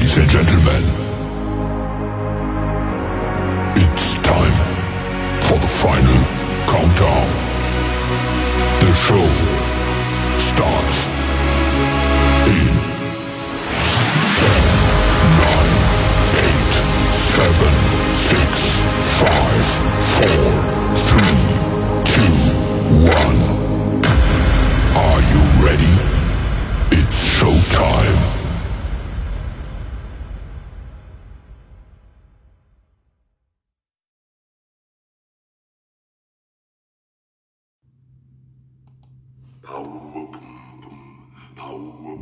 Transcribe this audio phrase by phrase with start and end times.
[0.00, 0.82] Ladies and gentlemen,
[3.76, 4.56] it's time
[5.42, 6.24] for the final
[6.64, 7.28] countdown.
[8.80, 9.28] The show
[10.38, 11.04] starts
[12.48, 12.72] in
[14.40, 14.56] 10,
[15.36, 15.68] 9,
[16.48, 16.72] 8,
[17.36, 17.68] 7,
[18.16, 18.40] 6,
[19.20, 19.28] 5,
[20.16, 20.32] 4,
[21.12, 21.28] 3,
[22.08, 22.24] 2,
[23.04, 23.36] 1.
[24.96, 25.94] Are you ready?
[26.90, 28.39] It's showtime.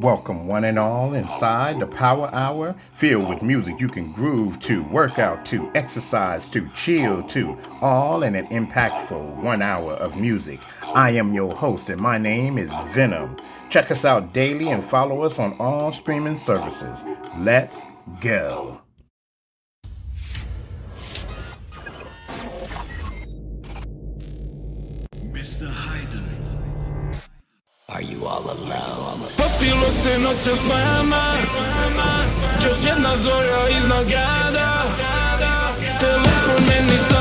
[0.01, 4.85] Welcome, one and all, inside the Power Hour, filled with music you can groove to,
[4.85, 10.61] work out to, exercise to, chill to, all in an impactful one hour of music.
[10.95, 13.39] I am your host, and my name is Venom.
[13.71, 17.03] Check us out daily and follow us on all streaming services.
[17.37, 17.85] Let's
[18.21, 18.81] go.
[27.99, 29.27] Are you all alone?
[29.37, 31.35] Popilo se noćas mama
[32.65, 34.83] Još jedna zora iznad grada
[36.01, 37.18] Telefon meni stalno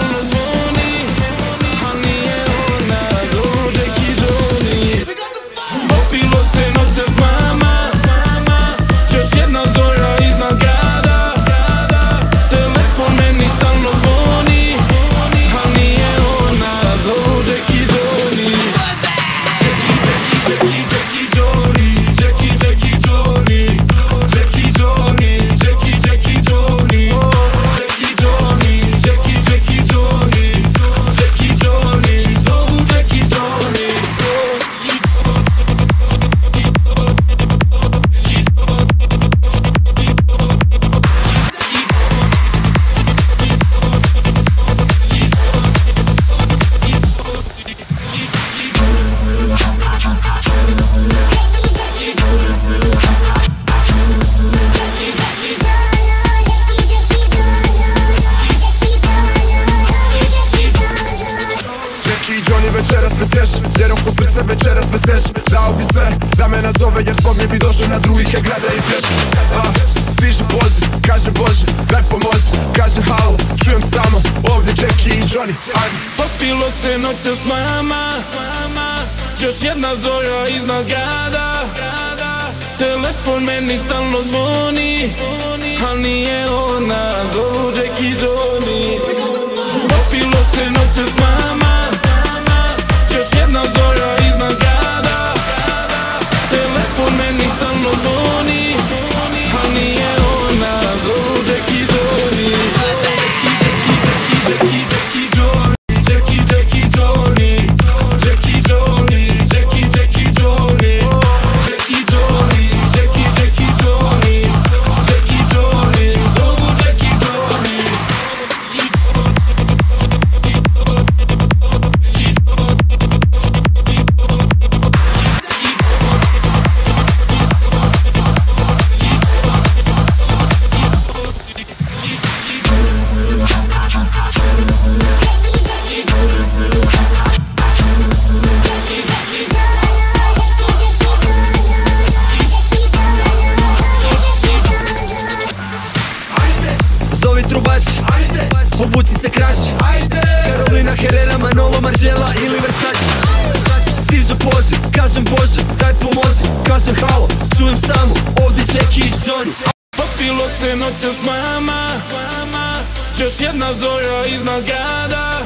[163.58, 165.42] jedna zora iznad grada.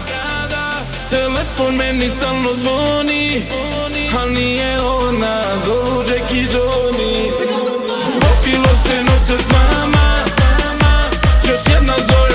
[1.09, 3.43] Telefon meni stalno zvoni
[4.21, 7.31] A nije ona Zođek i Johnny.
[8.21, 10.25] Popilo se noće s mama
[11.49, 12.30] Još jedna zora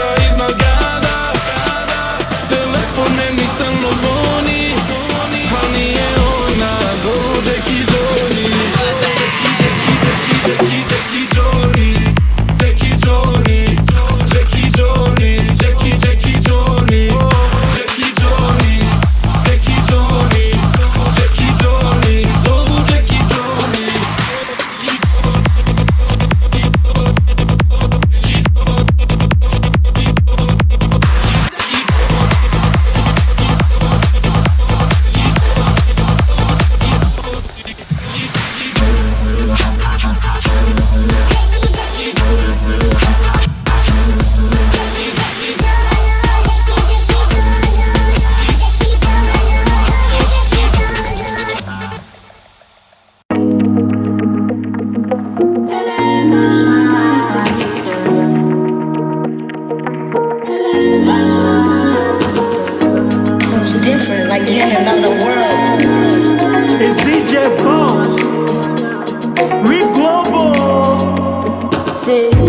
[72.07, 72.46] say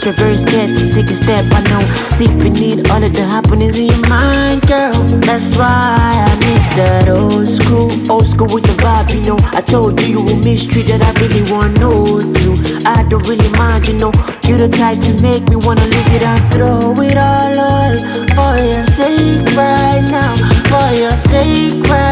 [0.00, 1.44] introverts get to take a step.
[1.52, 1.84] I know,
[2.16, 4.92] see need all of the happenings in your mind, girl.
[5.20, 5.98] That's why
[6.28, 9.38] I need that old school, old school with the vibe, you know.
[9.52, 12.82] I told you you were mystery that I really want know to.
[12.86, 14.12] I don't really mind, you know.
[14.44, 16.22] You the type to make me wanna lose it.
[16.22, 18.00] I throw it all away
[18.34, 20.32] for your sake right now,
[20.70, 22.09] for your sake right.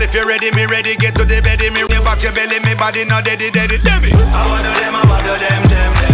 [0.00, 2.74] Girl, if you ready, me ready, get to the bed, me back your belly, me
[2.74, 6.09] body not dead, dead, dead, I wanna them, I wanna them, them, them.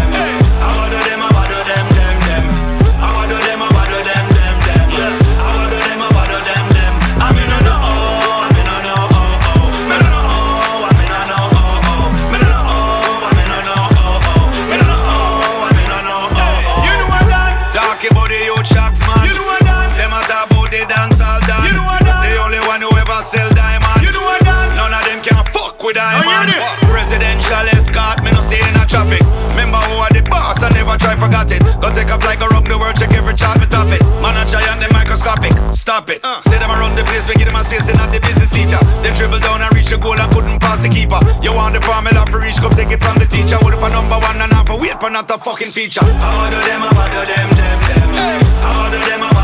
[31.87, 34.03] Go take a flight, go rock the world, check every chart, we top it.
[34.19, 36.19] Man, I try and the microscopic, stop it.
[36.25, 36.43] Uh.
[36.43, 38.83] Say them around the place, we give them a space, they not the business teacher.
[39.07, 41.23] They dribble down and reach the goal and couldn't pass the keeper.
[41.47, 43.55] You want the formula for reach, come take it from the teacher.
[43.63, 46.03] Hold up a number one and half a weight, but not the fucking feature.
[46.03, 48.11] How do them, how do them, them, them?
[48.19, 48.43] Hey.
[48.67, 49.36] How do them,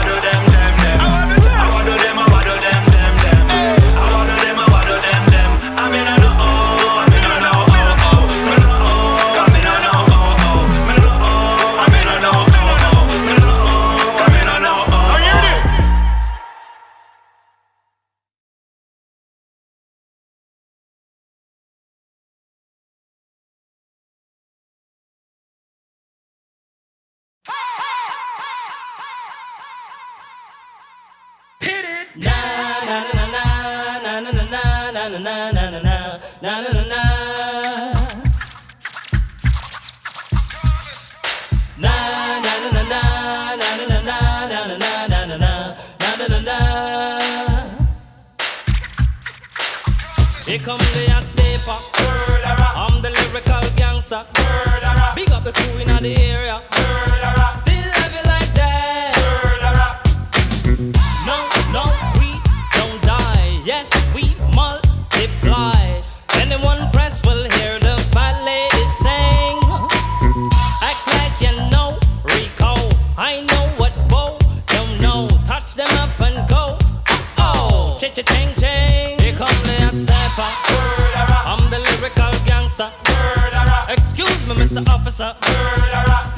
[50.65, 51.79] come the hot sniper.
[52.77, 54.42] I'm the lyrical gangster.
[84.75, 85.35] the officer.
[85.43, 86.32] Murderer.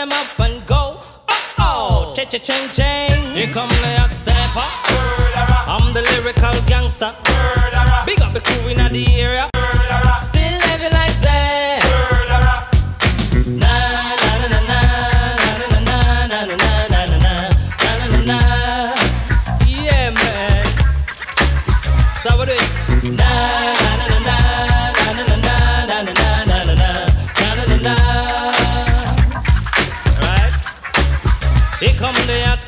[0.00, 0.96] them up and go.
[1.28, 3.34] Oh oh, cha cha ching ching.
[3.34, 4.68] Here come the hot stepper.
[5.68, 7.14] I'm the lyrical gangster.
[8.06, 9.49] Big up the crew in the area.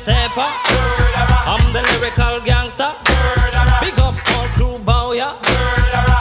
[0.03, 0.49] stepper.
[1.47, 2.91] I'm the lyrical gangster.
[3.79, 5.39] Big up all crew bow ya.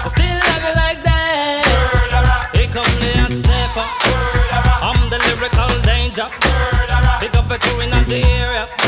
[0.06, 2.50] Still love you like that.
[2.54, 3.86] Here come the hot stepper.
[4.86, 6.28] I'm the lyrical danger.
[7.20, 8.81] Big up a crew in the area.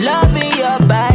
[0.00, 1.09] Loving your body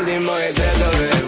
[0.00, 1.19] último que te.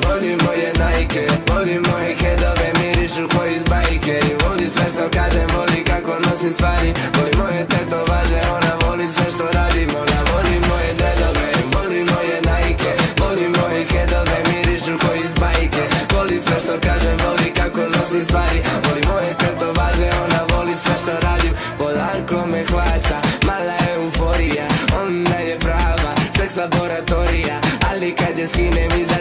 [28.42, 29.11] just keep that.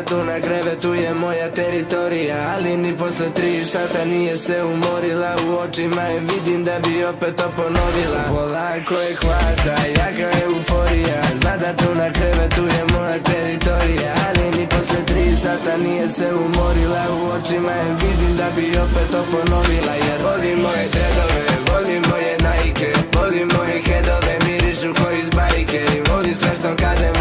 [0.00, 5.58] Tu na krevetu je moja teritorija Ali ni posle tri sata nije se umorila U
[5.58, 8.22] očima je vidim da bi opet to ponovila.
[8.28, 14.58] Polako je hvata, jaka je euforija Zna da tu na krevetu je moja teritorija Ali
[14.58, 19.22] ni posle tri sata nije se umorila U očima je vidim da bi opet to
[19.32, 25.80] ponovila Jer volim moje dedove, volim moje najke Volim moje hedove, mirišu ko iz bajke
[25.96, 27.19] I volim sve što kažem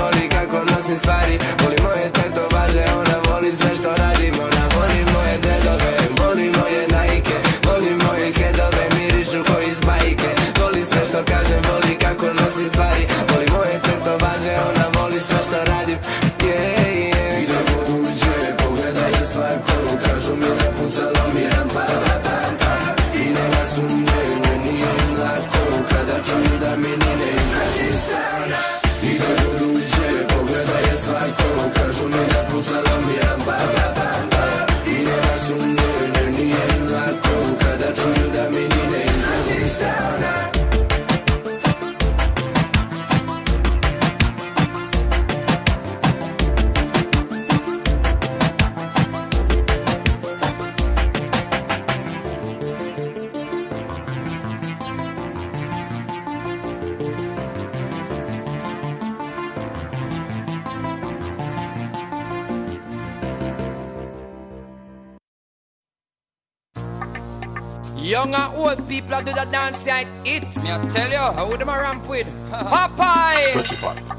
[70.64, 73.56] Me I tell you, how them a ramp with Popeye.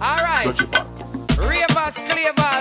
[0.00, 0.60] Alright.
[1.38, 2.59] Ravers, clavers,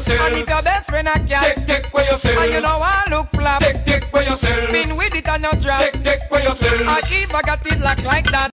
[0.00, 0.20] yourself.
[0.28, 2.38] And if your best friend a cat, take, take for yourself.
[2.38, 4.68] And you know I look flap, take, take for yourself.
[4.68, 6.88] Spin with it and you drop, take, take for yourself.
[6.88, 8.49] I keep I got it locked like that.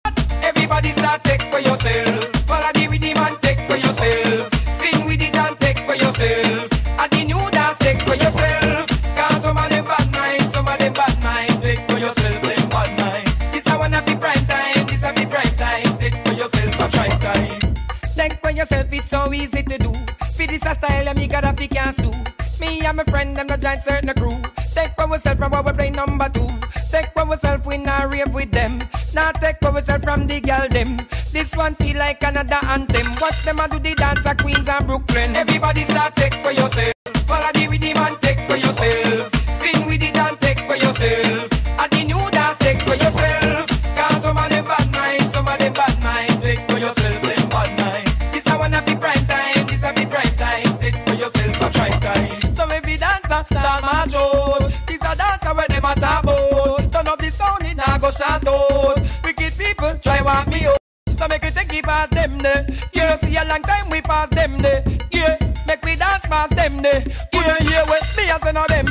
[31.67, 33.08] One feel like another anthem.
[33.19, 35.36] Watch them a do the dance of Queens and Brooklyn.
[35.36, 36.16] Everybody start
[67.34, 68.88] Yeah, yeah, well, me a say no them.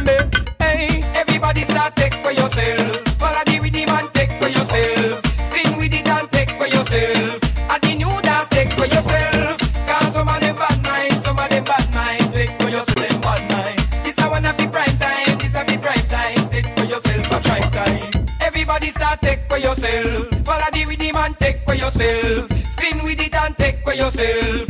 [0.59, 2.97] Hey, everybody start take for yourself.
[3.19, 5.25] Follow the rhythm and take for yourself.
[5.47, 7.41] Spin with it and take for yourself.
[7.71, 9.59] And the new dance take for yourself.
[9.87, 12.33] Cause some of them bad mind, some of them bad mind.
[12.33, 13.79] Take for yourself, them bad mind.
[14.05, 16.51] This a one of the prime time, this a the prime time.
[16.51, 18.27] Take for yourself a prime time.
[18.41, 20.29] Everybody start take for yourself.
[20.45, 22.51] Follow the rhythm and take for yourself.
[22.71, 24.69] Spin with it and take for yourself.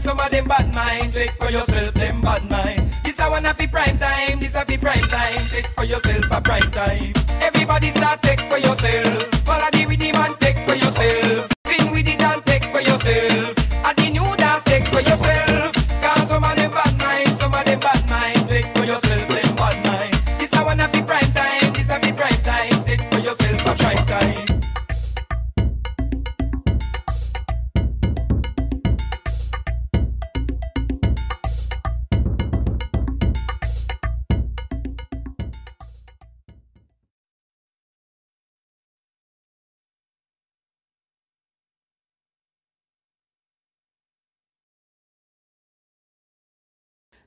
[0.00, 1.12] Mind, some of them bad mind.
[1.12, 2.96] Take for yourself, them bad mind.
[3.04, 5.44] This a one of the prime time, this a the prime time.
[5.50, 7.12] Take for yourself a prime time.
[7.40, 9.39] Everybody start take for yourself.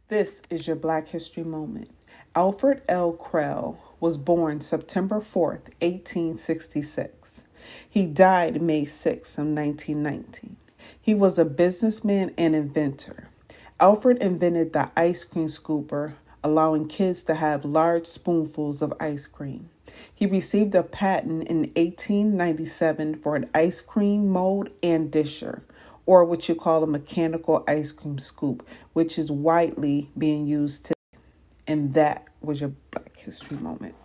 [0.10, 1.90] This is your Black History Moment.
[2.36, 3.14] Alfred L.
[3.14, 7.46] Cralle was born September 4th, 1866.
[7.90, 10.58] He died May 6th of 1919.
[11.02, 13.30] He was a businessman and inventor.
[13.80, 19.70] Alfred invented the ice cream scooper, allowing kids to have large spoonfuls of ice cream.
[20.14, 25.64] He received a patent in 1897 for an ice cream mold and disher,
[26.06, 30.94] or what you call a mechanical ice cream scoop, which is widely being used today.
[31.68, 33.96] And that was your Black History moment.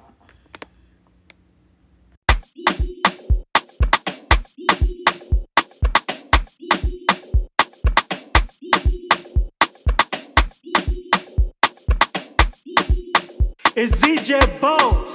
[13.81, 15.09] It's DJ Boat.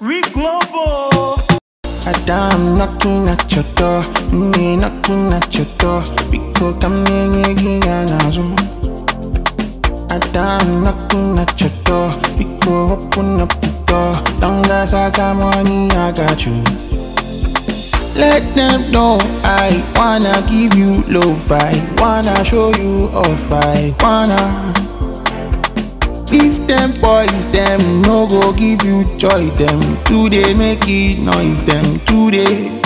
[0.00, 1.19] We global.
[2.28, 6.02] I'm knocking at your door, me knocking at your door.
[6.30, 8.44] Because I'm getting nazo.
[10.10, 14.14] I'm knocking at your door, because open up the door.
[14.40, 16.62] Long as I got money, I got you.
[18.16, 24.89] Let them know I wanna give you love, I wanna show you off, I wanna.
[26.32, 31.98] If them boys, them no go give you joy, them today make it noise, them
[32.00, 32.80] today.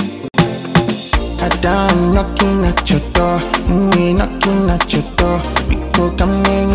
[1.67, 5.41] I'm knocking at your door, me knocking at your door,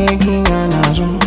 [0.07, 1.19] making an azum.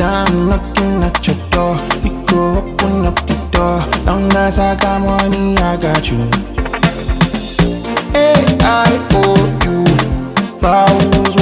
[0.00, 3.80] I'm knocking at your door, because open up the door.
[4.04, 6.30] Long as I got money, I got you.
[8.64, 9.02] I
[9.64, 9.84] you
[10.60, 11.41] vows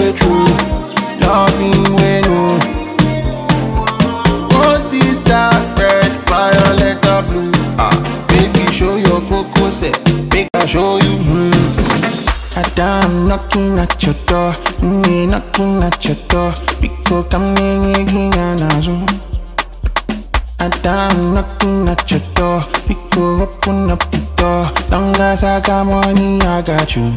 [13.81, 16.53] at your door, me knocking at your door,
[17.33, 19.09] I'm making an azum.
[20.61, 24.66] I'm knocking at your door, because open up the door.
[24.90, 27.14] Long as I got money, I got you.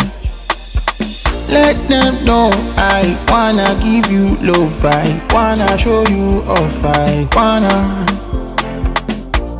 [1.49, 8.05] Let them know I wanna give you love, I wanna show you off, I wanna.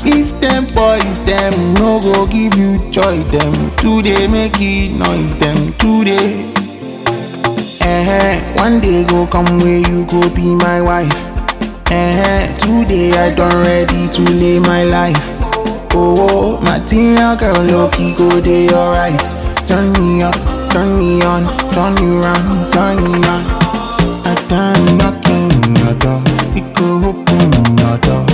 [0.06, 5.74] If them boys, them no go give you joy, them today make it noise, them
[5.74, 6.63] today.
[7.86, 11.14] Eh, one day go come where you go be my wife.
[11.92, 15.20] Eh, today I done ready to lay my life.
[15.96, 19.20] Oh, oh material girl, lucky go day alright.
[19.68, 20.36] Turn me up,
[20.72, 21.44] turn me on,
[21.74, 23.44] turn me round, turn me on.
[24.26, 26.22] I done knocking your door,
[26.56, 28.33] it go open your door.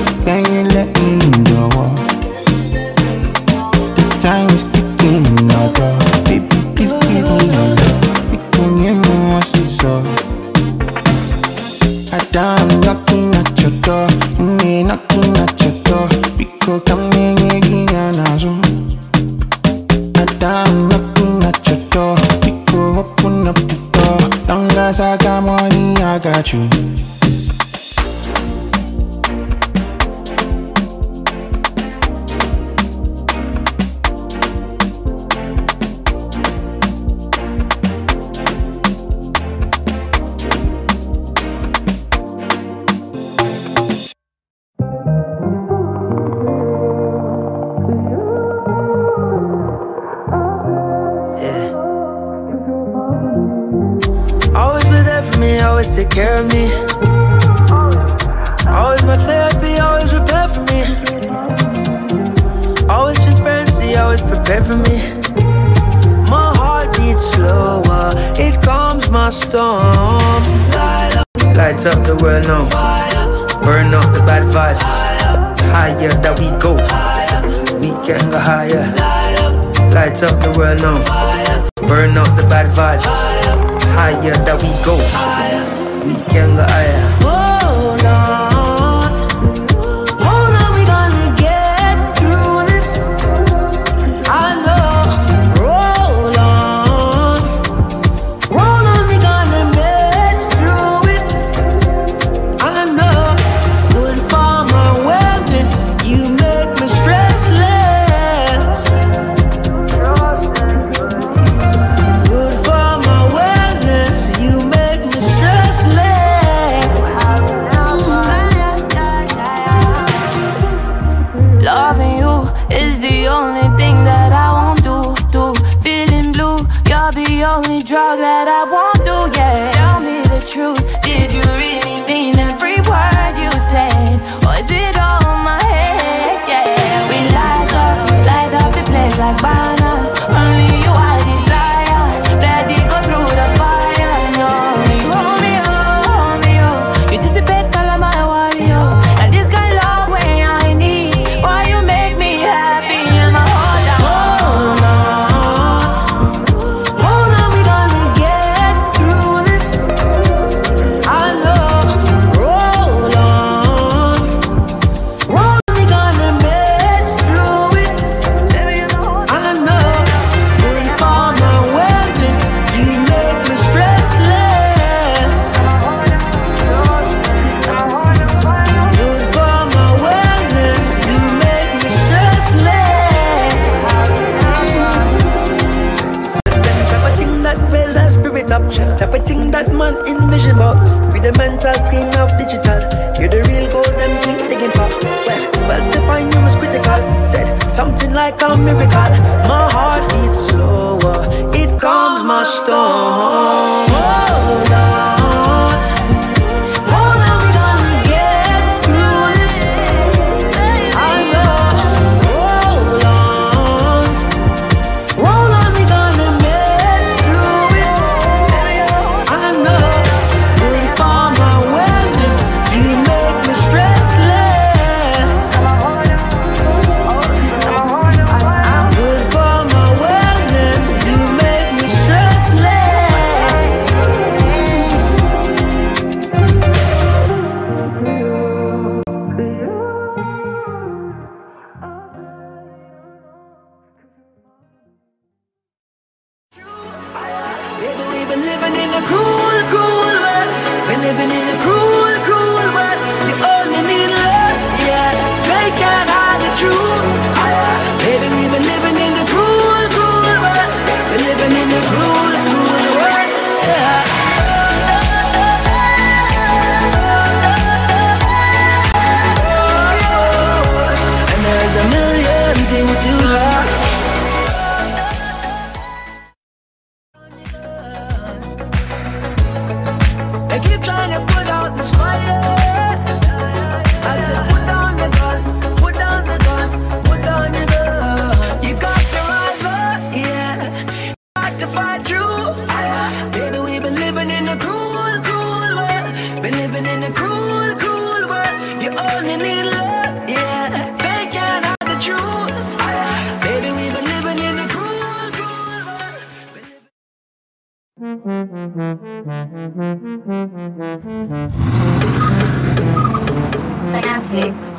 [202.30, 203.89] My storm.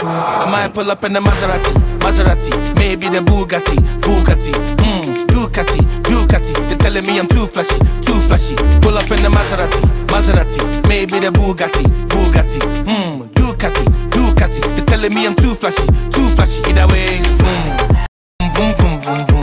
[0.02, 6.52] I might pull up in the Maserati, Maserati, maybe the Bugatti, Bugatti, hmm, Ducati, Ducati.
[6.68, 8.56] They're telling me I'm too flashy, too flashy.
[8.80, 14.60] Pull up in the Maserati, Maserati, maybe the Bugatti, Bugatti, hmm, Ducati, Ducati.
[14.76, 16.60] They're telling me I'm too flashy, too flashy.
[16.70, 17.64] Either way, vroom,
[18.54, 19.39] vroom, vroom, vroom, vroom,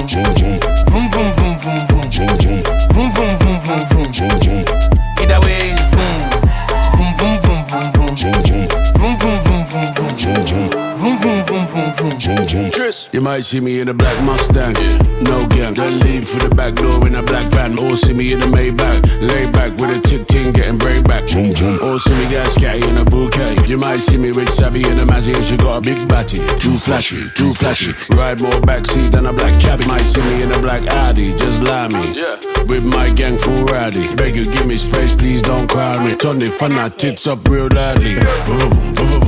[12.20, 12.91] vroom, vroom, vroom.
[13.13, 14.74] You might see me in a black Mustang,
[15.22, 15.74] no gang.
[15.74, 17.78] Then leave for the back door in a black van.
[17.80, 21.24] Or see me in a Maybach, lay back with a tick ting, getting break back.
[21.24, 23.68] Or see me get scatty in a bouquet.
[23.68, 26.38] You might see me with Sabby in a Mazzy and she got a big batty.
[26.59, 27.91] Too flashy, too flashy.
[28.13, 29.86] Ride more backseat than a black cabbie.
[29.86, 32.24] Might see me in a black Audi, just lie me.
[32.68, 34.15] With my gang full rowdy.
[34.15, 36.15] Beg you, give me space, please don't crowd me.
[36.15, 38.15] Turn the fun tits up real loudly.
[38.45, 39.26] Boom, boom, boom,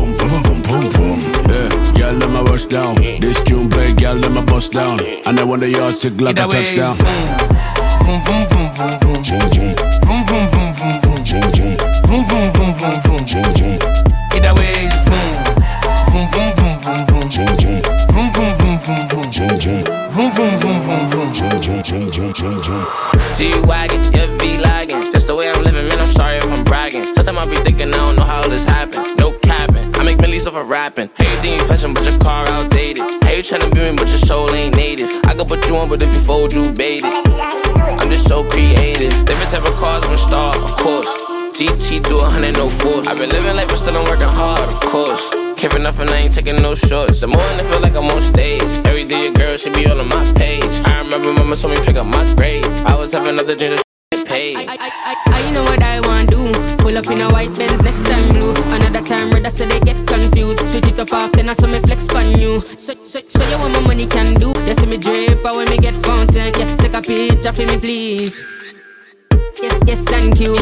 [2.70, 2.96] down.
[3.20, 5.00] This tune play, girl, let my bust down.
[5.26, 6.96] And I want the yardstick like a touchdown.
[8.06, 9.74] Vroom, vroom, vroom, vroom, vroom, vroom.
[10.06, 11.24] Vroom, vroom, vroom, vroom, vroom.
[12.06, 13.80] Vroom, vroom, vroom, vroom, vroom.
[14.34, 15.34] Either way, vroom.
[16.10, 17.50] Vroom, vroom, vroom, vroom, vroom.
[18.10, 19.30] Vroom, vroom, vroom, vroom, vroom.
[20.10, 21.30] Vroom, vroom, vroom, vroom, vroom.
[23.36, 25.12] G-Wagon, yeah, V-Lagging.
[25.12, 27.06] Just the way I'm living, man, I'm sorry if I'm bragging.
[27.16, 29.19] Sometimes I be thinking I don't know how this happened.
[30.50, 31.10] Off of rapping.
[31.16, 33.04] Hey, you think you fashion, but your car outdated.
[33.24, 35.10] Hey, you tryna be me, but your soul ain't native.
[35.26, 37.28] I could put you on, but if you fold, you bait it.
[38.00, 39.14] I'm just so creative.
[39.26, 41.08] Different type of cars, I'm a star, of course.
[41.54, 43.08] GT do a hundred, no force.
[43.08, 45.30] I've been living life, but still I'm working hard, of course.
[45.56, 47.20] Care for nothing, I ain't taking no shorts.
[47.20, 48.64] The morning I feel like I'm on stage.
[48.88, 50.82] Every day your girl should be all on my page.
[50.86, 52.66] I remember mama told me pick up my grade.
[52.88, 53.89] I was having another drink
[54.40, 54.80] to get paid.
[54.80, 56.76] I know what I want to do.
[56.78, 58.54] Pull up in a white Benz next time blue.
[58.74, 60.68] Another time red, so they get confused.
[60.68, 62.62] Switch it up often, I saw me flex on you.
[62.78, 64.54] So, so, so you want my money can do?
[64.66, 67.78] You see me drip, but when me get fountain, yeah, take a picture for me,
[67.78, 68.44] please.
[69.62, 70.56] Yes, yes, thank you.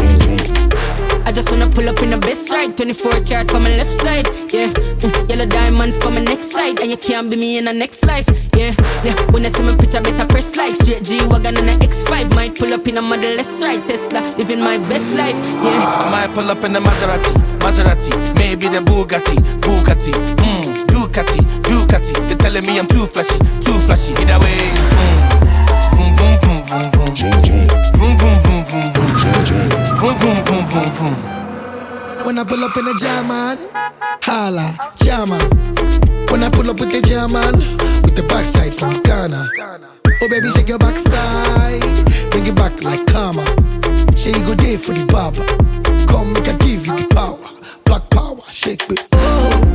[1.26, 2.76] I just wanna pull up in the best ride.
[2.78, 4.28] 24 karat for my left side.
[4.52, 6.80] Yeah, mm, yellow diamonds for my next side.
[6.80, 8.28] And you can't be me in the next life.
[8.56, 8.74] Yeah,
[9.04, 9.14] yeah.
[9.32, 12.34] When I see my picture, better press like straight G Wagon and a X5.
[12.34, 13.88] Might pull up in a Model S ride.
[13.88, 15.36] Tesla, living my best life.
[15.64, 16.08] Yeah.
[16.08, 22.14] I might pull up in the Maserati, Maserati, maybe the Bugatti, Bugatti, hmm, Ducati, Ducati.
[22.28, 24.14] They're telling me I'm too flashy, too flashy.
[24.14, 24.58] Either way,
[24.90, 28.47] vroom, vroom, vroom, vroom, vroom, vroom, vroom, vroom, vroom, vroom, vroom,
[30.16, 32.26] vroom, vroom, vroom, vroom, vroom.
[32.26, 33.58] When I pull up in a German,
[34.22, 35.42] holla, German.
[36.30, 37.54] When I pull up with the German,
[38.02, 39.50] with the backside from Ghana.
[40.22, 41.82] Oh baby, shake your backside,
[42.32, 43.46] bring it back like karma.
[44.16, 45.46] She go there for the barber.
[46.08, 47.38] Come make I give you the power.
[47.86, 48.98] Black power, shake me.
[49.14, 49.67] Oh,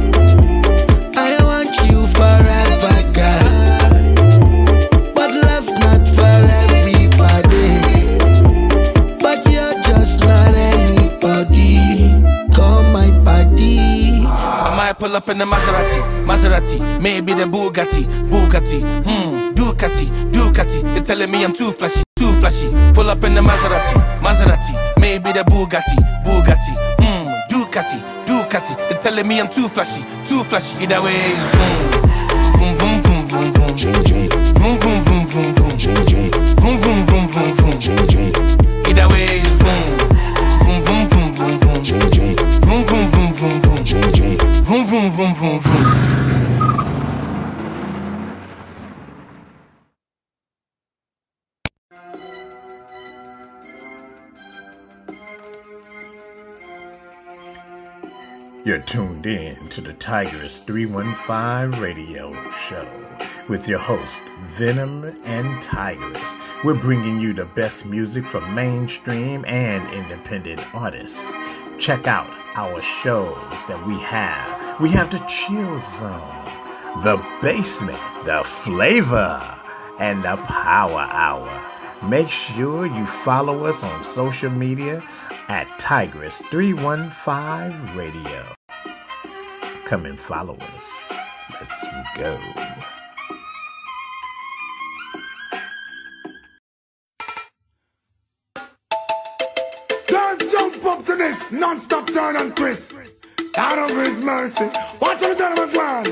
[15.02, 20.80] pull up in the Maserati, Maserati, maybe the Bugatti, Bugatti, hmm, Ducati, Ducati.
[20.94, 22.68] They're telling me I'm too flashy, too flashy.
[22.94, 28.76] Pull up in the Maserati, Maserati, maybe the Bugatti, Bugatti, hmm, Ducati, Ducati.
[28.88, 30.84] They're telling me I'm too flashy, too flashy.
[30.84, 31.18] Either way,
[32.54, 34.06] vroom, vroom, vroom, vroom, vroom, vroom,
[34.54, 35.76] vroom, vroom, vroom, vroom, vroom,
[36.62, 37.80] vroom, vroom, vroom, vroom, vroom.
[37.80, 38.11] Either
[45.42, 46.12] vroom, vroom.
[58.64, 62.32] You're tuned in to the Tigress 315 radio
[62.68, 62.86] show
[63.48, 66.22] with your host, Venom and Tigress.
[66.62, 71.28] We're bringing you the best music from mainstream and independent artists.
[71.80, 74.71] Check out our shows that we have.
[74.82, 76.44] We have the Chill Zone,
[77.04, 79.40] the Basement, the Flavor,
[80.00, 81.62] and the Power Hour.
[82.08, 85.00] Make sure you follow us on social media
[85.46, 88.44] at Tigress315 Radio.
[89.84, 91.12] Come and follow us.
[91.52, 91.84] Let's
[92.16, 92.36] go.
[100.08, 103.22] Dance jump up to this non-stop turn and twist.
[103.52, 104.64] God of His mercy.
[105.00, 106.06] Watch out the turn of a ground.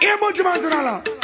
[0.00, 1.16] Here, Butch Mantanala.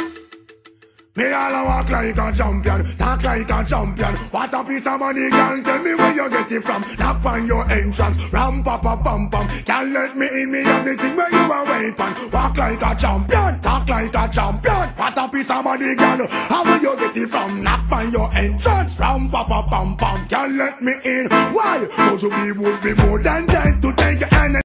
[1.15, 4.15] Me all a walk like a champion, talk like a champion.
[4.33, 5.61] What a piece of money, girl.
[5.61, 6.83] Tell me where you get it from.
[6.97, 9.47] Knock on your entrance, ram pa pa pam pam.
[9.63, 12.31] Can't let me in, me have the thing where you a weapon.
[12.31, 14.89] Walk like a champion, talk like a champion.
[14.97, 16.27] What a piece of money, girl.
[16.49, 17.61] How will you get it from?
[17.61, 20.27] Knock on your entrance, ram pa pa pam pam.
[20.27, 21.27] Can't let me in.
[21.29, 21.87] Why?
[22.09, 24.62] Would you be would be more than dead to take your hand to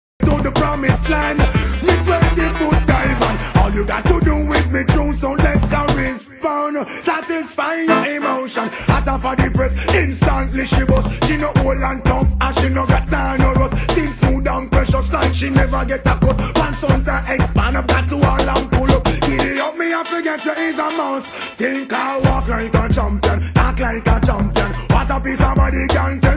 [0.68, 1.38] promised land.
[1.86, 3.36] Me 20 foot dive on.
[3.58, 6.76] All you got to do is be true, so let's go respond.
[6.88, 8.68] Satisfy your emotion.
[8.90, 11.04] Hotter for the press, instantly she was.
[11.26, 13.76] She no old and tough, and she no got time no rust.
[13.96, 16.36] Things smooth and precious, like she never get a cut.
[16.56, 19.04] Pants on to expand, I've got to all and pull up.
[19.24, 21.26] Giddy up, me I forget you is a mouse.
[21.56, 24.70] Think I walk like a champion, talk like a champion.
[24.92, 26.27] What a piece of body can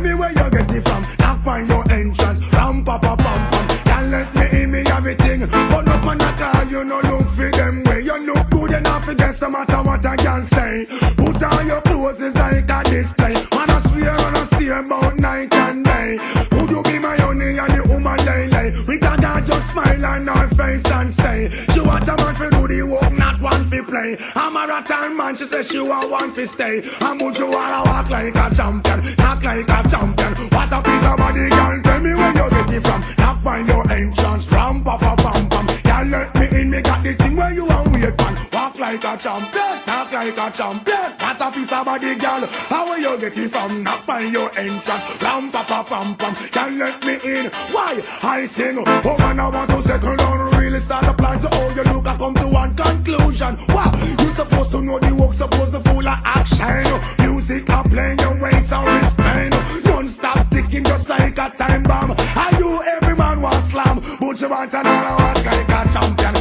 [10.86, 13.34] Put on your clothes, it's like a display.
[13.34, 16.18] Man, I swear on a steer about night and day.
[16.52, 18.74] Would you be my honey and the woman lay?
[18.88, 22.68] We can just smile on her face and say, She want a man for do
[22.68, 24.18] the work, not one for play.
[24.36, 26.82] I'm a rattan man, she says she want one for stay.
[27.02, 30.34] I'm would you wanna walk like a champion, talk like a champion.
[30.50, 33.02] What a piece of body, girl, tell me where you get it from.
[33.18, 35.68] Now find your entrance, ram pa pa pam pam.
[35.84, 36.41] Can't let me
[38.82, 41.14] like a champion, talk like a champion.
[41.22, 43.84] What a piece of body, girl, how will you get from?
[43.84, 46.34] Now find your entrance, ram pa pa pam pam.
[46.50, 48.02] Can't let me in, why?
[48.24, 51.70] I sing, oh man, I want to settle down, really start a plan to how
[51.70, 52.08] you look.
[52.08, 53.54] I come to one conclusion.
[53.70, 56.84] Wow, you supposed to know the work, supposed to full of action.
[57.20, 59.86] Music are playing your ways are respect.
[59.86, 62.12] Non-stop sticking just like a time bomb.
[62.12, 64.02] Are you every man want slam?
[64.20, 66.34] But you want another walk like a champion,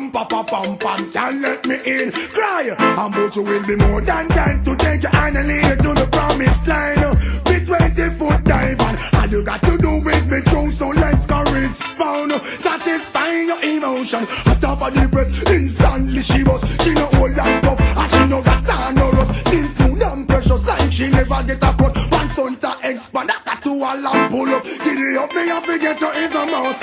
[0.00, 1.10] ram pa pa pam pam.
[1.10, 2.70] Can't let me in, cry.
[2.78, 5.76] And but you will be more than kind to take your hand and lead you
[5.76, 7.00] to the promised line.
[7.44, 8.96] Be 20 foot dive on.
[9.20, 12.32] All you got to do is be true, so let's go respond.
[12.32, 14.26] Satisfying your emotion.
[14.46, 16.62] Hot off of the breast, instantly she was.
[16.82, 19.46] She no old and tough, and she no got time no rust.
[19.46, 21.96] Still smooth and precious, like she never get a cut.
[22.10, 24.64] One son to expand, I got to all and pull up.
[24.64, 26.78] Giddy up, me I forget you is a mouse.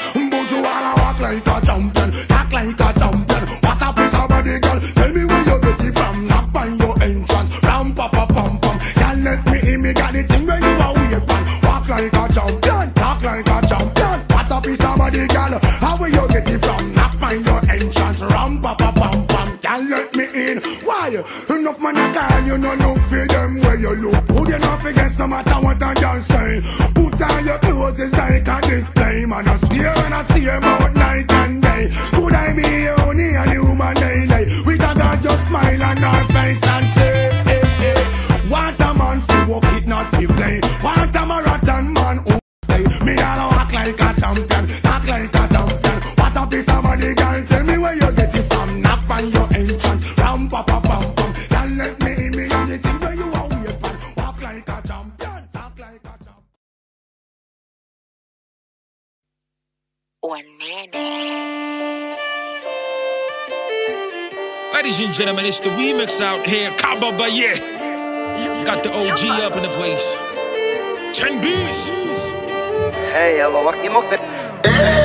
[25.27, 26.61] Matter what a girl say.
[26.93, 29.25] Put on your clothes, it's like a display.
[29.25, 29.45] Man,
[65.17, 66.69] gentlemen, it's the remix out here.
[66.77, 67.57] Kaba Baye.
[68.63, 70.15] Got the OG up in the place.
[71.13, 71.89] 10 B's.
[73.13, 74.19] Hey, jag var vacker måste.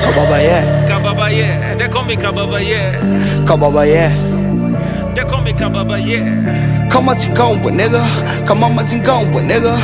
[0.04, 1.76] Kababaye, Kaba Baye.
[1.78, 2.92] Där kommer Kaba Baye.
[3.46, 4.10] kababaye.
[5.16, 6.18] Där kommer Kaba Baye.
[6.90, 8.04] Come on, Zingomba, nigga.
[8.46, 9.78] Come on, Zingomba, nigga.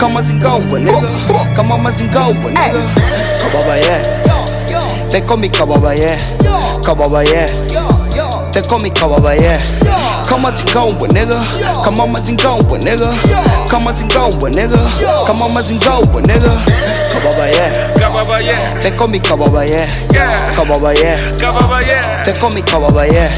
[0.00, 1.56] Come on, Zingomba, nigga.
[1.56, 2.82] Come on, Zingomba, nigga.
[3.42, 5.10] Kababaye.
[5.10, 6.16] They call me Kababaye.
[6.82, 8.07] Kababaye.
[8.52, 9.58] They call me Kababaye.
[10.26, 11.38] Come on, Zingomba, nigga.
[11.84, 13.68] Come on, Zingomba, nigga.
[13.68, 15.26] Come on, Zingomba, nigga.
[15.26, 16.52] Come on, Zingomba, nigga.
[17.12, 17.94] Kababaye.
[17.98, 18.80] Kaba Baye.
[18.82, 19.86] They call me Kababaye.
[20.54, 21.38] Kababaye.
[21.40, 22.22] Kaba Baye.
[22.24, 23.28] They call me Kababaye.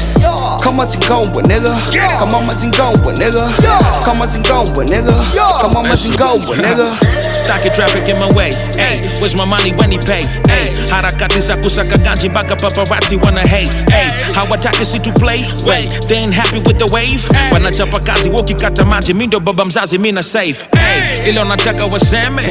[0.61, 1.73] Come on, Zingomba, nigga.
[2.19, 4.03] Come on, Zingomba, nigga.
[4.03, 5.61] Come on, Zingomba, nigga.
[5.61, 7.10] Come on, Zingomba, nigga.
[7.43, 8.51] Staki traffic in my way.
[8.77, 10.23] Hey, where's my money when he pay?
[10.47, 13.91] Hey, harakati za kusaka ganji mpaka paparazzi wanna hate.
[13.91, 15.39] Hey, hawataki si to play.
[15.67, 17.21] Wait, they ain't happy with the wave.
[17.51, 20.65] Wanachapa kazi wakikata maji, mi ndo baba mzazi, mi na safe.
[21.29, 22.41] Ile unataka waseme.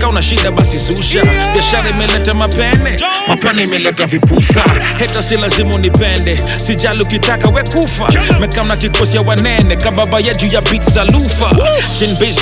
[0.00, 1.22] Kauna shida basi zusha.
[1.54, 2.98] Biashara imeleta mapene,
[3.28, 4.64] mapene imeleta vipusa.
[4.98, 8.08] Heta si lazima unipende, sijali ukitaka we kufa.
[8.40, 11.50] Mekamna kikosi ya wanene, kababa ya juu ya pizza lufa.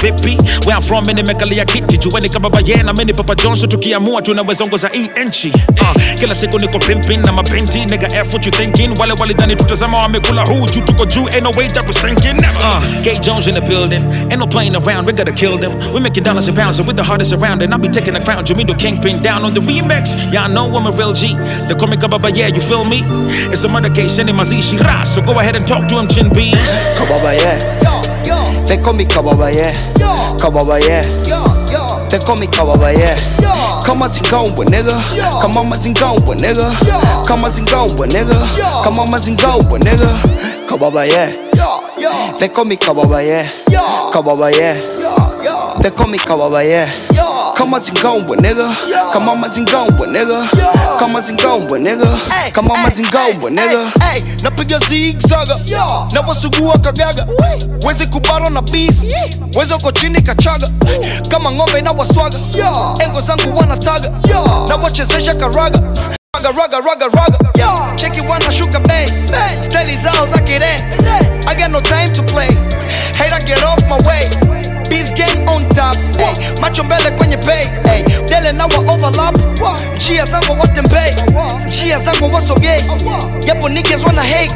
[0.02, 0.38] Vipi?
[0.66, 4.88] Where I'm from, nimekalia kiti jueni kababa yena mimi ni Papa Johnson, tukiamua tunaweza ongoza
[4.92, 5.48] hii nchi.
[5.48, 8.98] Uh, kila siku niko pimping na mapenti, F what you thinking?
[8.98, 12.38] Wale walidhani tutazama wamekula huu juu tuko juu, ain't no way that we're sinking.
[12.38, 15.65] Uh, K Jones in the building, ain't no playing around, we gotta kill them.
[15.92, 18.20] We making dollars and pounds, and with the hardest around, and I'll be taking the
[18.20, 18.44] crown.
[18.44, 20.14] Jamindo Kingpin down on the remix.
[20.32, 21.34] Y'all know I'm a real G.
[21.68, 23.00] The comic kababa yeah, you feel me?
[23.52, 26.28] It's a murder case, and Mazishi Ra, so go ahead and talk to him, Chin
[26.30, 26.54] Bees.
[26.96, 27.86] Kababaye.
[28.66, 29.72] They call me Kababaye.
[30.38, 31.02] Kababaye.
[32.10, 33.16] They call me Kababaye.
[33.84, 35.40] Come on, Zingomba, nigga.
[35.40, 37.26] Come on, Zingomba, nigga.
[37.26, 38.82] Come on, Zingomba, nigga.
[38.82, 40.68] Come on, Zingomba, nigga.
[40.68, 42.38] Kababaye.
[42.40, 43.46] They call me Kababaye.
[45.46, 45.82] Kababaye.
[45.82, 46.86] They call me Kababaye.
[47.56, 49.12] Come on, Zingomba, nigga.
[49.12, 50.98] Come on, Zingomba, nigga.
[50.98, 52.32] Come on, Zingomba, nigga.
[52.32, 52.50] Hey.
[52.50, 53.90] Come on, Zingomba, nigga.
[54.02, 55.54] Hey, napiga zigzaga.
[56.12, 57.26] Na wasugua kagaga.
[57.86, 59.14] Wezi kubaro na bisi
[59.58, 60.68] wezi uko chini kachaga.
[61.30, 62.36] Kama ng'ombe na waswaga.
[63.04, 64.10] Engo zangu wanataga.
[64.68, 65.80] Na wachezesha karaga.
[66.34, 67.38] Raga raga raga raga.
[67.96, 69.06] Cheki wanashuka bay.
[69.62, 70.68] Steli zao za kire.
[71.48, 72.48] I got no time to play.
[73.14, 74.28] Hater get off my way
[74.88, 76.60] Beats gang on top hey.
[76.60, 78.02] macho mbele kwenye pay hey.
[78.28, 79.36] dele na wa overlap
[79.96, 81.14] njia zangu watembei
[81.66, 82.80] njia zangu wasogei
[83.46, 84.50] japo niggas wana hate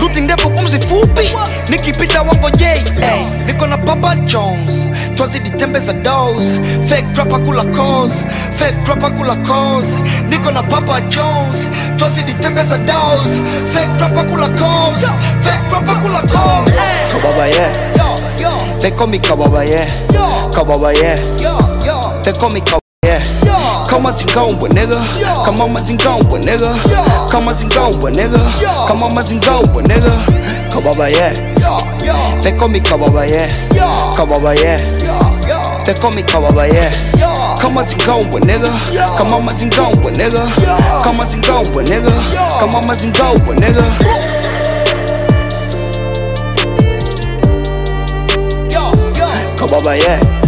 [0.00, 1.30] luti ndefu pumzi fupi
[1.68, 3.24] nikipita wangojei hey.
[3.46, 4.70] niko na papa jones
[5.14, 6.44] twazidi tembe za dos
[6.88, 8.14] fake rapper kula cause
[8.58, 9.88] fake rapper kula cause
[10.28, 11.56] niko na papa jones
[11.96, 13.28] twazidi tembe za dos
[13.74, 15.06] fake rapper kula cause
[15.40, 17.12] fake rapper kula cause ay.
[17.12, 17.88] Kababaye.
[18.80, 19.18] They call me
[19.58, 19.86] Kababaye.
[20.52, 22.22] Kababaye.
[22.22, 23.88] They call me Kababaye.
[23.88, 24.96] Come on, Zingomba, nigga.
[25.44, 27.28] Come on, Zingomba, nigga.
[27.30, 28.38] Come on, Zingomba, nigga.
[28.86, 30.12] Come on, Zingomba, nigga.
[30.70, 31.34] Kababaye.
[32.42, 33.48] They call me Kababaye.
[34.14, 34.78] Kababaye.
[35.84, 37.58] They call me Kababaye.
[37.60, 38.70] Come on, Zingomba, nigga.
[39.18, 41.02] Come on, Zingomba, nigga.
[41.02, 42.60] Come on, Zingomba, nigga.
[42.60, 43.82] Come on, Zingomba, nigga.
[43.82, 44.37] Kababaye.
[44.37, 44.37] Frankie
[49.70, 50.47] music.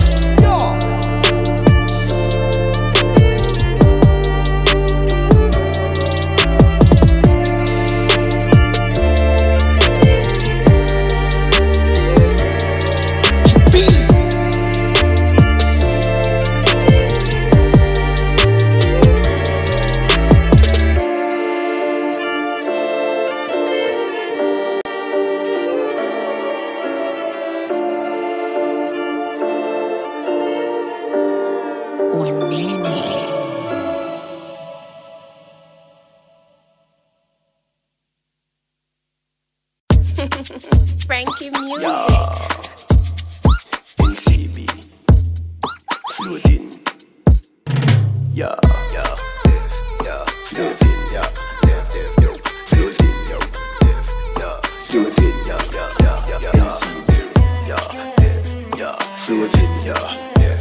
[59.31, 60.11] Yeah,
[60.41, 60.59] yeah,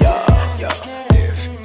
[0.00, 0.74] yeah,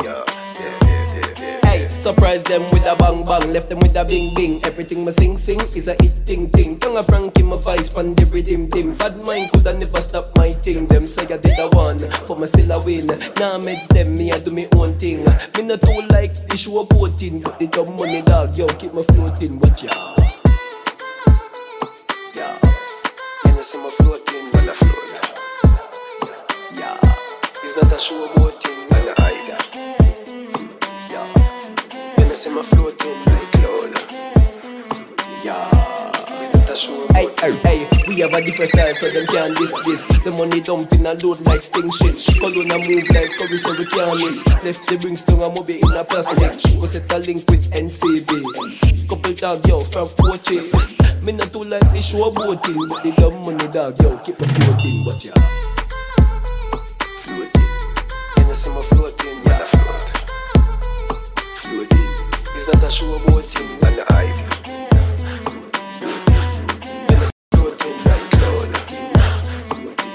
[0.04, 1.60] yeah.
[1.64, 4.64] Hey, surprise them with a bang bang, left them with a bing bing.
[4.66, 6.78] Everything my sing sing is a hit ting ting.
[6.78, 8.96] Tongue a Frankie my vice pan the rhythm dim.
[8.98, 10.86] Bad mind coulda never stop my thing.
[10.86, 11.98] Them say I did a one,
[12.28, 13.08] but me still a win.
[13.08, 15.26] Nah meds them, me I do me own thing.
[15.58, 19.04] Me not too like the show boating, but the dumb money dog, yo keep me
[19.04, 19.60] floating.
[19.60, 20.41] Watch ya.
[28.02, 29.30] A thing, I.
[31.12, 32.98] Yeah, know, see cloud.
[35.46, 35.62] Yeah,
[36.50, 40.02] not a Hey, hey, hey, we have a different style so them can't diss this.
[40.24, 44.18] The money dumping a load like sting shit Colonna move like curry so we can't
[44.18, 44.42] miss.
[44.66, 46.82] Left the rings tongue and mobile in a plastic.
[46.82, 50.58] We set a link with NCB Couple dog yo from Poche
[51.22, 54.48] Me not too like the show boating But the dumb money dog yo keep me
[54.48, 55.71] floating But yeah
[62.74, 63.20] You
[68.32, 68.70] cloud.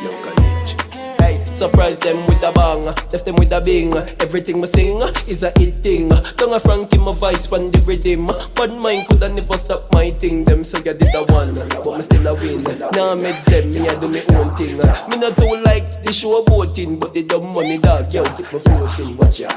[0.02, 0.72] Younger age.
[1.20, 3.94] Hey, surprise them with a bang, left them with a bing.
[4.20, 6.08] Everything me sing is a hit thing.
[6.08, 8.26] Tongue a Frankie my vice pan the rhythm.
[8.26, 10.44] But mine coulda never stop my thing.
[10.44, 12.62] Them say I did a one, but me still a win.
[12.62, 14.80] Now nah, meds them, me I do me own thing.
[14.82, 15.06] Ah.
[15.10, 18.58] Me not too like the show boating, but the dumb money dog, yo keep me
[18.60, 19.16] floating.
[19.16, 19.48] Watch ya.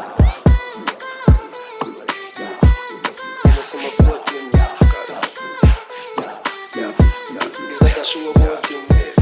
[8.00, 9.16] That's who I'm working with.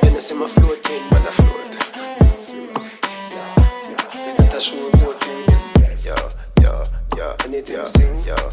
[0.00, 1.68] Then I see my floating, but I float.
[4.26, 5.44] Is that a show I'm?
[6.02, 6.24] Yeah,
[6.62, 6.84] yeah,
[7.18, 7.36] yeah.
[7.44, 8.43] Anything yeah, sing, yeah.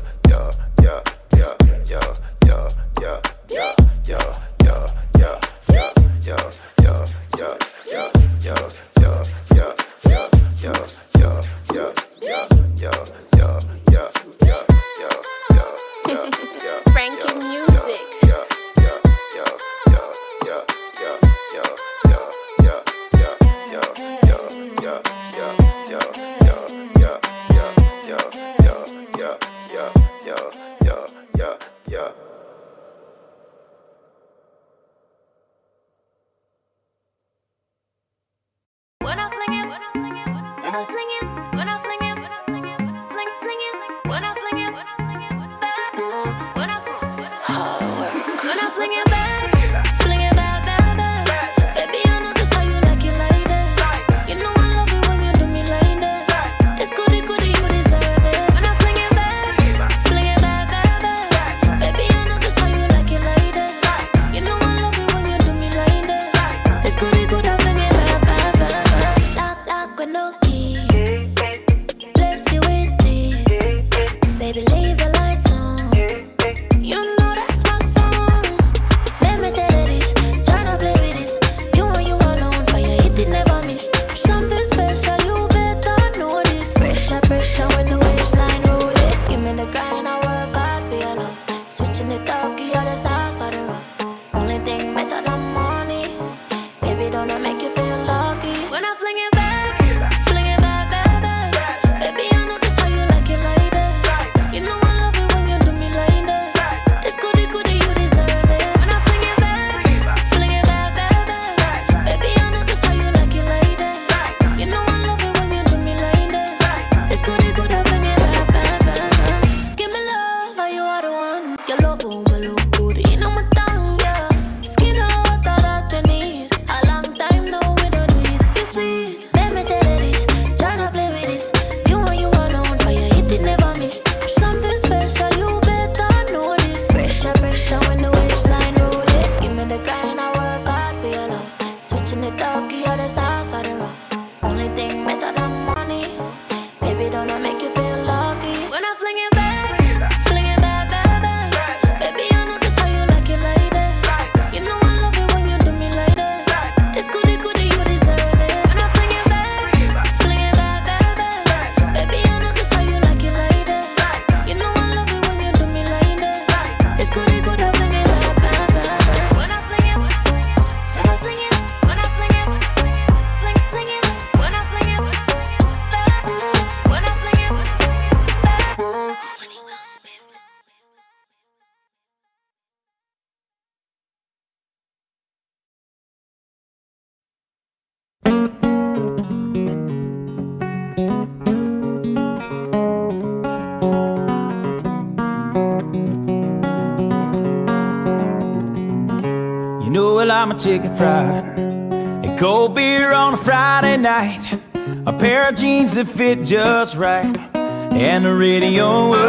[200.72, 201.60] Chicken fried.
[201.60, 204.62] And cold beer on a Friday night.
[205.06, 207.38] A pair of jeans that fit just right.
[207.56, 208.86] And the radio.
[208.86, 209.22] oh, oh,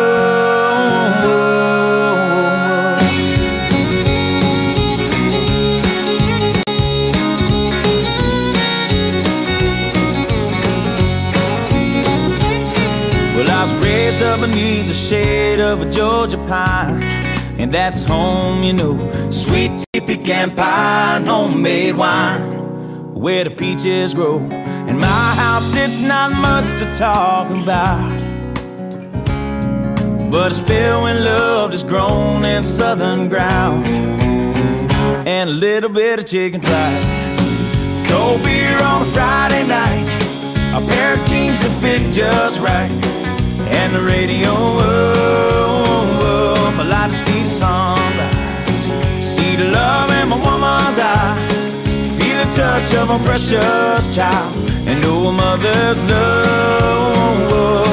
[1.25, 1.43] oh.
[13.37, 17.03] Well, I was raised up beneath the shade of a Georgia pine.
[17.59, 19.31] And that's home, you know.
[19.33, 19.85] Sweet
[20.23, 23.13] pecan pie, and homemade wine.
[23.15, 24.39] Where the peaches grow.
[24.39, 28.21] In my house, it's not much to talk about.
[30.31, 33.87] But it's filled when love is grown in southern ground.
[35.27, 38.07] And a little bit of chicken fried.
[38.07, 40.07] Cold beer on a Friday night.
[40.75, 42.91] A pair of jeans that fit just right.
[43.71, 45.15] And the radio, oh,
[46.21, 47.92] oh, oh, I like to see the
[52.55, 54.55] touch of a precious child.
[54.87, 57.87] And know a mother's love.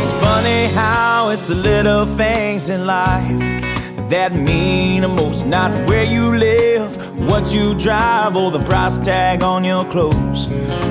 [0.00, 3.38] It's funny how it's the little things in life
[4.10, 5.44] that mean the most.
[5.46, 6.90] Not where you live,
[7.28, 10.48] what you drive, or the price tag on your clothes.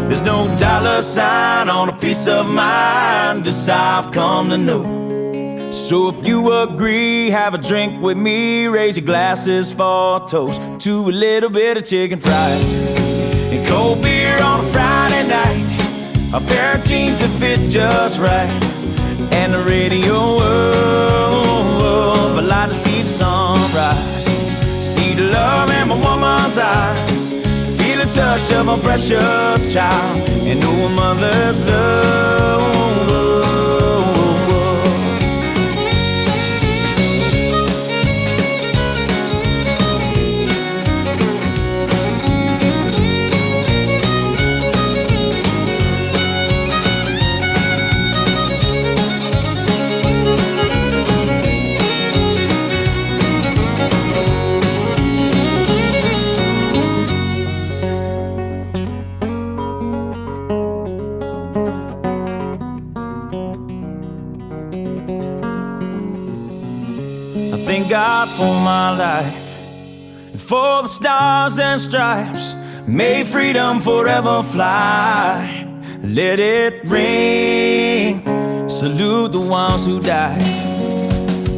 [0.08, 3.44] There's no dollar sign on a peace of mind.
[3.44, 5.03] This I've come to know.
[5.74, 8.68] So if you agree, have a drink with me.
[8.68, 12.62] Raise your glasses for a toast to a little bit of chicken fried
[13.52, 15.66] and cold beer on a Friday night.
[16.32, 18.52] A pair of jeans that fit just right,
[19.34, 20.14] and the radio.
[20.14, 24.26] Oh, I like to see the sunrise,
[24.80, 27.32] see the love in my woman's eyes,
[27.80, 33.43] feel the touch of a precious child, and know a mother's love.
[68.24, 69.56] For my life
[70.32, 72.56] and for the stars and stripes.
[72.88, 75.68] May freedom forever fly.
[76.02, 78.24] Let it ring.
[78.70, 80.40] Salute the ones who died,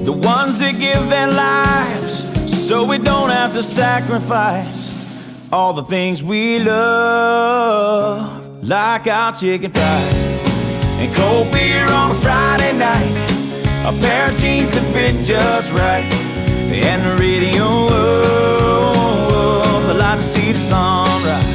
[0.06, 4.92] the ones that give their lives so we don't have to sacrifice
[5.54, 10.16] all the things we love, like our chicken fried
[11.00, 13.32] and cold beer on a Friday night.
[13.86, 16.35] A pair of jeans that fit just right.
[16.84, 17.66] And the radio,
[19.90, 21.46] I like to see the sunrise.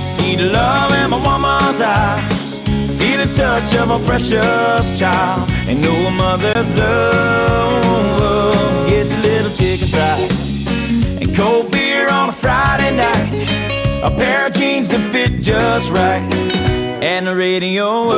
[0.00, 2.60] See the love in my woman's eyes.
[2.98, 5.50] Feel the touch of a precious child.
[5.68, 10.32] And know a mother's love gets a little chicken fried.
[11.20, 13.32] And cold beer on a Friday night.
[14.02, 16.22] A pair of jeans that fit just right.
[17.02, 18.10] And the radio,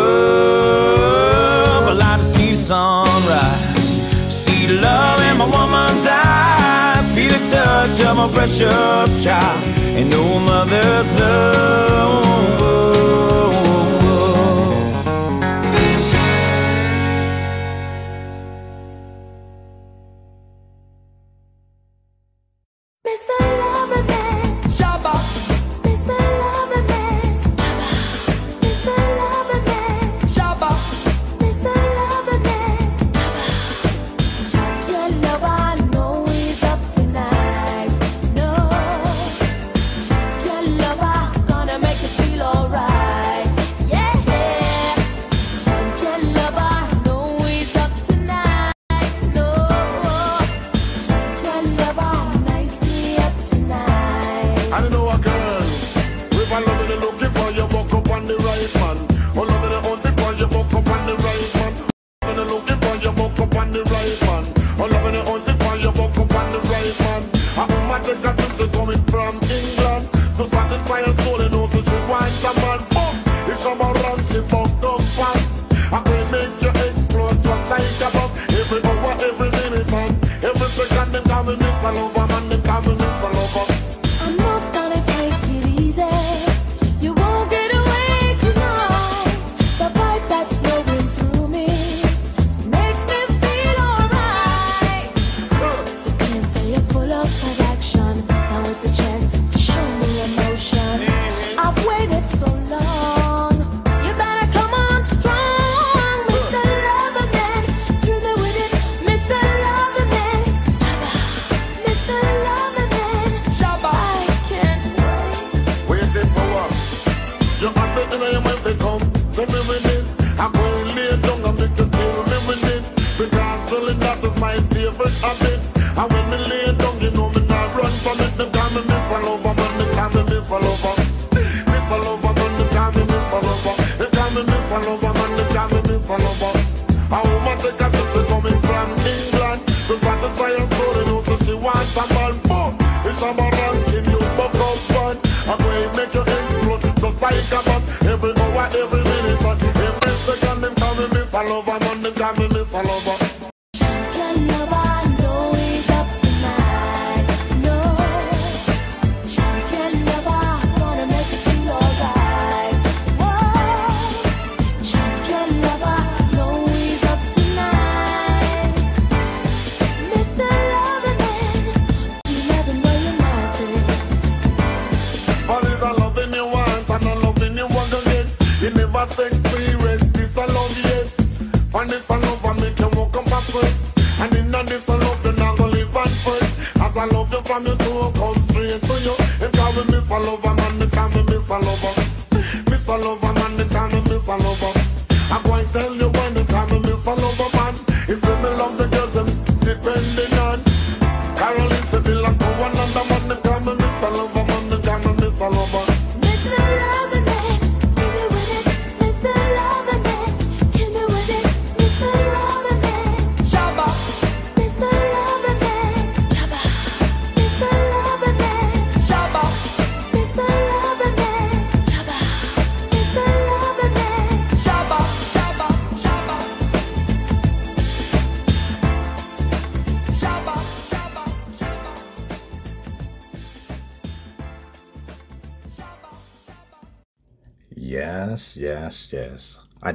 [1.88, 4.32] I like to see the sunrise.
[4.32, 6.19] See the love in my woman's eyes.
[7.50, 9.64] Touch of my precious child.
[9.98, 11.70] And a mother's love.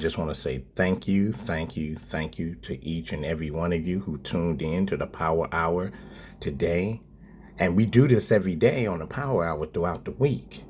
[0.05, 3.73] just want to say thank you, thank you, thank you to each and every one
[3.73, 5.91] of you who tuned in to the Power Hour
[6.39, 7.01] today.
[7.57, 10.63] And we do this every day on the Power Hour throughout the week.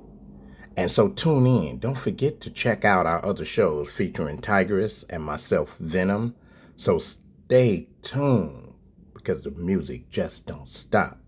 [0.78, 1.80] And so tune in.
[1.80, 6.34] Don't forget to check out our other shows featuring Tigress and myself, Venom.
[6.78, 8.74] So stay tuned
[9.14, 11.20] because the music just don't stop.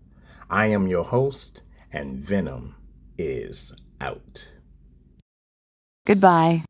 [0.48, 1.60] I am your host,
[1.92, 2.74] and Venom
[3.18, 4.48] is out.
[6.06, 6.64] Goodbye.